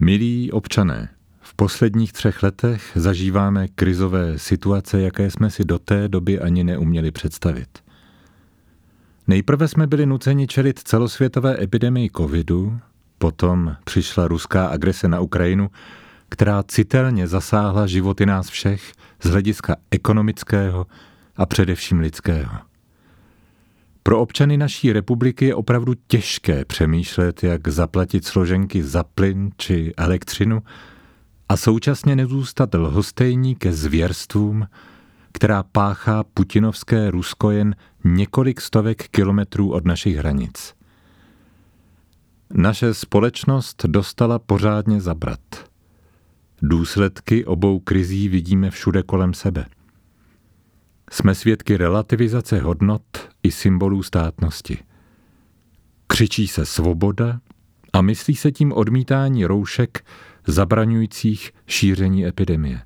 [0.00, 1.08] Milí občané,
[1.40, 7.10] v posledních třech letech zažíváme krizové situace, jaké jsme si do té doby ani neuměli
[7.10, 7.68] představit.
[9.26, 12.78] Nejprve jsme byli nuceni čelit celosvětové epidemii covidu,
[13.18, 15.70] potom přišla ruská agrese na Ukrajinu,
[16.28, 18.92] která citelně zasáhla životy nás všech
[19.22, 20.86] z hlediska ekonomického
[21.36, 22.58] a především lidského.
[24.06, 30.62] Pro občany naší republiky je opravdu těžké přemýšlet, jak zaplatit složenky za plyn či elektřinu
[31.48, 34.66] a současně nezůstat lhostejní ke zvěrstvům,
[35.32, 40.74] která páchá putinovské Rusko jen několik stovek kilometrů od našich hranic.
[42.54, 45.70] Naše společnost dostala pořádně zabrat.
[46.62, 49.66] Důsledky obou krizí vidíme všude kolem sebe.
[51.10, 53.02] Jsme svědky relativizace hodnot
[53.42, 54.78] i symbolů státnosti.
[56.06, 57.40] Křičí se svoboda
[57.92, 60.04] a myslí se tím odmítání roušek
[60.46, 62.82] zabraňujících šíření epidemie.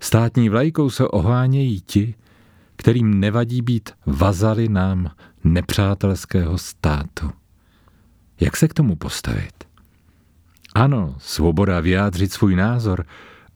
[0.00, 2.14] Státní vlajkou se ohánějí ti,
[2.76, 5.10] kterým nevadí být vazali nám
[5.44, 7.30] nepřátelského státu.
[8.40, 9.64] Jak se k tomu postavit?
[10.74, 13.06] Ano, svoboda vyjádřit svůj názor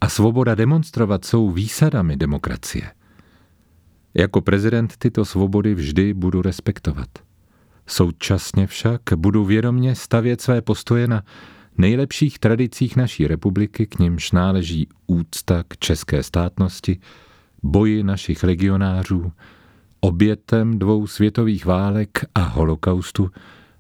[0.01, 2.91] a svoboda demonstrovat jsou výsadami demokracie.
[4.15, 7.09] Jako prezident tyto svobody vždy budu respektovat.
[7.87, 11.23] Současně však budu vědomně stavět své postoje na
[11.79, 17.01] nejlepších tradicích naší republiky, k nimž náleží úcta k české státnosti,
[17.63, 19.33] boji našich legionářů,
[20.01, 23.31] obětem dvou světových válek a holokaustu,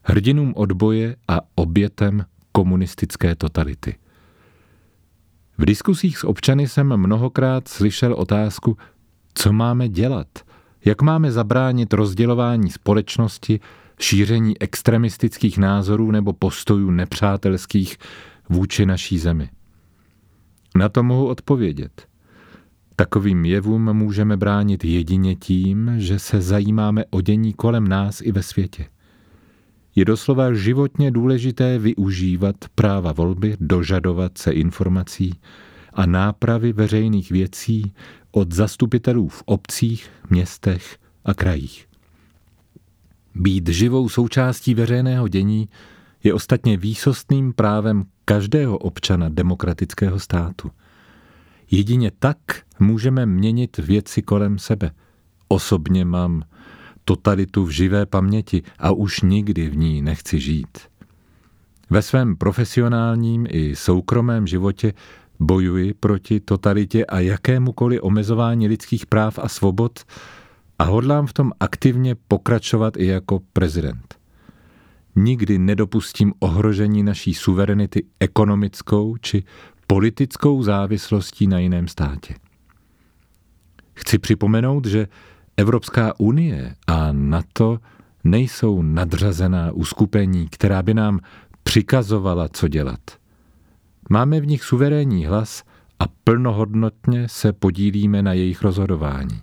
[0.03, 3.97] hrdinům odboje a obětem komunistické totality.
[5.59, 8.77] V diskusích s občany jsem mnohokrát slyšel otázku,
[9.35, 10.29] co máme dělat,
[10.85, 13.61] jak máme zabránit rozdělování společnosti,
[14.01, 17.97] šíření extremistických názorů nebo postojů nepřátelských
[18.49, 19.51] vůči naší zemi.
[20.77, 22.07] Na to mohu odpovědět.
[22.97, 28.43] Takovým jevům můžeme bránit jedině tím, že se zajímáme o dění kolem nás i ve
[28.43, 28.87] světě.
[29.97, 35.41] Je doslova životně důležité využívat práva volby, dožadovat se informací
[35.93, 37.95] a nápravy veřejných věcí
[38.31, 41.87] od zastupitelů v obcích, městech a krajích.
[43.35, 45.69] Být živou součástí veřejného dění
[46.25, 50.71] je ostatně výsostným právem každého občana demokratického státu.
[51.71, 52.39] Jedině tak
[52.79, 54.91] můžeme měnit věci kolem sebe.
[55.49, 56.43] Osobně mám
[57.05, 60.79] totalitu v živé paměti a už nikdy v ní nechci žít.
[61.91, 64.93] Ve svém profesionálním i soukromém životě
[65.41, 70.05] bojuji proti totalitě a jakémukoliv omezování lidských práv a svobod
[70.79, 74.15] a hodlám v tom aktivně pokračovat i jako prezident.
[75.17, 79.45] Nikdy nedopustím ohrožení naší suverenity ekonomickou či
[79.87, 82.35] politickou závislostí na jiném státě.
[83.95, 85.09] Chci připomenout, že
[85.57, 87.79] Evropská unie a NATO
[88.25, 91.21] nejsou nadřazená uskupení, která by nám
[91.63, 93.01] přikazovala, co dělat.
[94.13, 95.63] Máme v nich suverénní hlas
[95.99, 99.41] a plnohodnotně se podílíme na jejich rozhodování.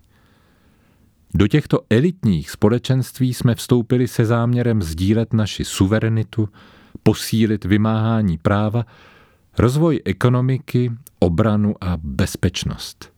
[1.34, 6.50] Do těchto elitních společenství jsme vstoupili se záměrem sdílet naši suverenitu,
[7.04, 8.86] posílit vymáhání práva,
[9.58, 13.14] rozvoj ekonomiky, obranu a bezpečnost.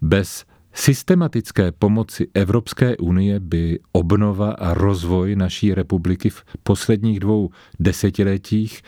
[0.00, 8.82] Bez systematické pomoci Evropské unie by obnova a rozvoj naší republiky v posledních dvou desetiletích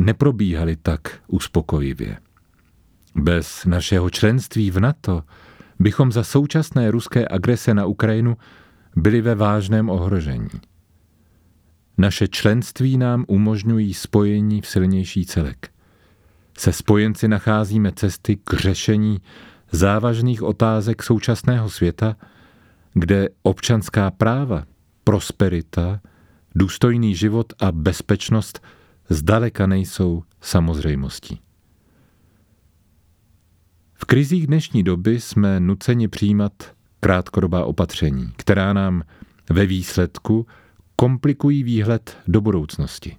[0.00, 2.16] neprobíhaly tak uspokojivě.
[3.14, 5.22] Bez našeho členství v NATO
[5.78, 8.36] bychom za současné ruské agrese na Ukrajinu
[8.96, 10.48] byli ve vážném ohrožení.
[11.98, 15.70] Naše členství nám umožňují spojení v silnější celek.
[16.58, 19.20] Se spojenci nacházíme cesty k řešení
[19.72, 22.16] závažných otázek současného světa,
[22.94, 24.64] kde občanská práva,
[25.04, 26.00] prosperita,
[26.54, 28.60] důstojný život a bezpečnost
[29.10, 31.40] zdaleka nejsou samozřejmostí.
[33.94, 36.52] V krizích dnešní doby jsme nuceni přijímat
[37.00, 39.02] krátkodobá opatření, která nám
[39.50, 40.46] ve výsledku
[40.96, 43.16] komplikují výhled do budoucnosti.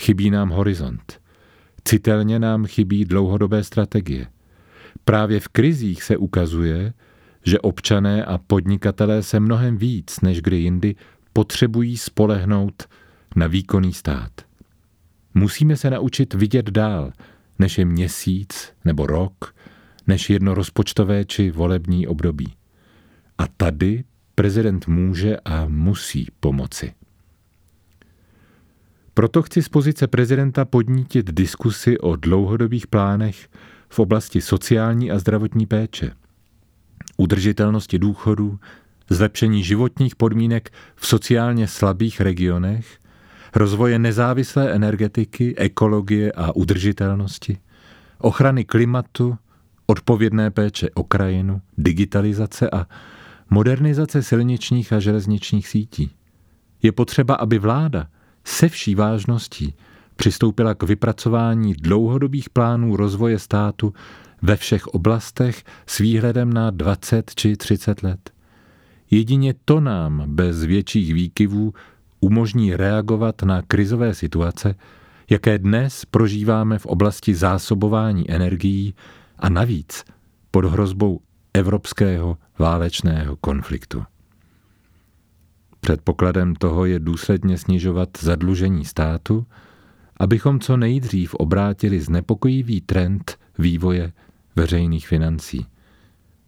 [0.00, 1.20] Chybí nám horizont.
[1.84, 4.26] Citelně nám chybí dlouhodobé strategie.
[5.04, 6.92] Právě v krizích se ukazuje,
[7.44, 10.94] že občané a podnikatelé se mnohem víc než kdy jindy
[11.32, 12.88] potřebují spolehnout
[13.36, 14.30] na výkonný stát.
[15.34, 17.12] Musíme se naučit vidět dál,
[17.58, 19.54] než je měsíc nebo rok,
[20.06, 22.54] než jedno rozpočtové či volební období.
[23.38, 24.04] A tady
[24.34, 26.92] prezident může a musí pomoci.
[29.14, 33.48] Proto chci z pozice prezidenta podnítit diskusy o dlouhodobých plánech
[33.88, 36.12] v oblasti sociální a zdravotní péče,
[37.16, 38.58] udržitelnosti důchodů,
[39.10, 42.98] zlepšení životních podmínek v sociálně slabých regionech,
[43.54, 47.58] rozvoje nezávislé energetiky, ekologie a udržitelnosti,
[48.18, 49.36] ochrany klimatu,
[49.86, 52.86] odpovědné péče o krajinu, digitalizace a
[53.50, 56.10] modernizace silničních a železničních sítí.
[56.82, 58.06] Je potřeba, aby vláda
[58.44, 59.74] se vší vážností
[60.16, 63.94] přistoupila k vypracování dlouhodobých plánů rozvoje státu
[64.42, 68.30] ve všech oblastech s výhledem na 20 či 30 let.
[69.10, 71.74] Jedině to nám bez větších výkyvů
[72.24, 74.74] umožní reagovat na krizové situace,
[75.30, 78.94] jaké dnes prožíváme v oblasti zásobování energií
[79.38, 80.04] a navíc
[80.50, 81.20] pod hrozbou
[81.54, 84.02] evropského válečného konfliktu.
[85.80, 89.46] Předpokladem toho je důsledně snižovat zadlužení státu,
[90.20, 94.12] abychom co nejdřív obrátili znepokojivý trend vývoje
[94.56, 95.66] veřejných financí.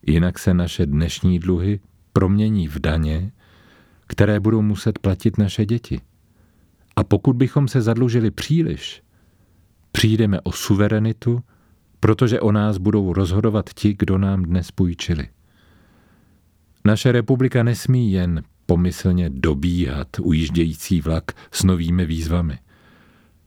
[0.07, 1.81] Jinak se naše dnešní dluhy
[2.13, 3.33] promění v daně,
[4.07, 6.01] které budou muset platit naše děti.
[6.97, 9.03] A pokud bychom se zadlužili příliš,
[9.93, 11.41] přijdeme o suverenitu,
[12.01, 15.29] protože o nás budou rozhodovat ti, kdo nám dnes půjčili.
[16.85, 22.59] Naše republika nesmí jen pomyslně dobíhat ujíždějící vlak s novými výzvami.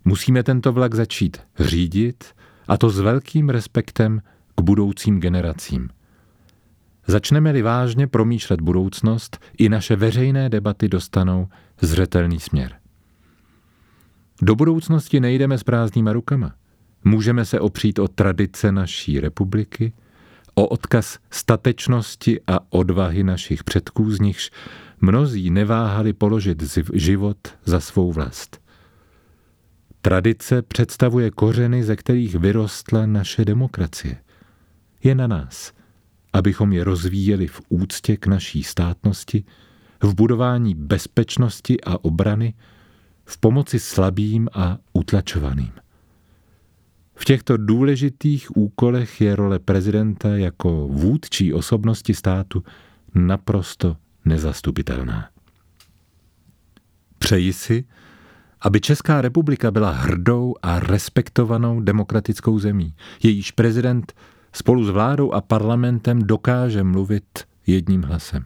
[0.06, 2.24] Musíme tento vlak začít řídit,
[2.68, 4.22] a to s velkým respektem
[4.56, 5.90] k budoucím generacím.
[7.10, 11.48] Začneme-li vážně promýšlet budoucnost, i naše veřejné debaty dostanou
[11.82, 12.76] zřetelný směr.
[14.42, 16.54] Do budoucnosti nejdeme s prázdnýma rukama.
[17.04, 19.94] Můžeme se opřít o tradice naší republiky,
[20.56, 24.52] o odkaz statečnosti a odvahy našich předků, z nichž
[25.02, 26.64] mnozí neváhali položit
[26.94, 28.62] život za svou vlast.
[30.02, 34.18] Tradice představuje kořeny, ze kterých vyrostla naše demokracie.
[35.04, 35.79] Je na nás,
[36.34, 39.44] abychom je rozvíjeli v úctě k naší státnosti,
[40.04, 42.54] v budování bezpečnosti a obrany,
[43.26, 45.72] v pomoci slabým a utlačovaným.
[47.16, 52.64] V těchto důležitých úkolech je role prezidenta jako vůdčí osobnosti státu
[53.16, 55.30] naprosto nezastupitelná.
[57.18, 57.86] Přeji si,
[58.62, 62.94] aby Česká republika byla hrdou a respektovanou demokratickou zemí.
[63.24, 64.14] Jejíž prezident
[64.54, 67.24] spolu s vládou a parlamentem dokáže mluvit
[67.68, 68.46] jedním hlasem.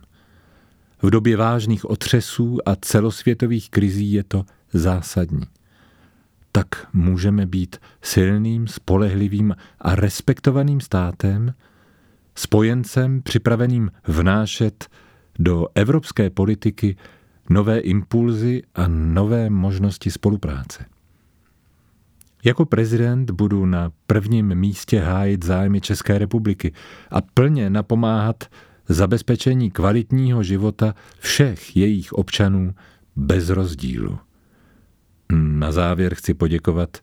[1.02, 5.46] V době vážných otřesů a celosvětových krizí je to zásadní.
[6.52, 11.54] Tak můžeme být silným, spolehlivým a respektovaným státem,
[12.36, 14.88] spojencem připraveným vnášet
[15.40, 16.96] do evropské politiky
[17.50, 20.86] nové impulzy a nové možnosti spolupráce.
[22.44, 26.74] Jako prezident budu na prvním místě hájit zájmy České republiky
[27.12, 28.44] a plně napomáhat
[28.90, 32.76] zabezpečení kvalitního života všech jejich občanů
[33.16, 34.20] bez rozdílu.
[35.32, 36.98] Na závěr chci poděkovat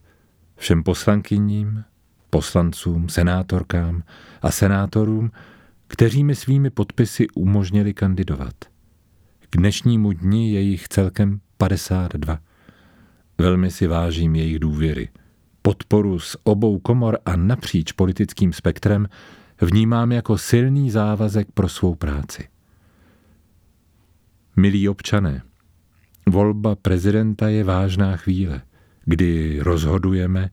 [0.55, 1.83] všem poslankyním,
[2.29, 4.03] poslancům, senátorkám
[4.41, 5.31] a senátorům,
[5.87, 8.53] kteří mi svými podpisy umožnili kandidovat.
[9.49, 12.39] K dnešnímu dni je jich celkem 52.
[13.37, 15.09] Velmi si vážím jejich důvěry.
[15.61, 19.07] Podporu z obou komor a napříč politickým spektrem
[19.61, 22.47] vnímám jako silný závazek pro svou práci.
[24.55, 25.41] Milí občané,
[26.27, 28.61] volba prezidenta je vážná chvíle,
[29.05, 30.49] kdy rozhodujeme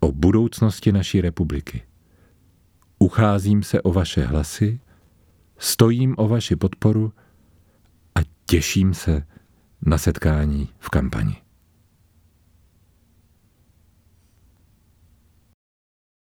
[0.00, 1.82] o budoucnosti naší republiky.
[2.98, 4.80] Ucházím se o vaše hlasy,
[5.58, 7.12] stojím o vaši podporu
[8.14, 9.26] a těším se
[9.82, 11.36] na setkání v kampani.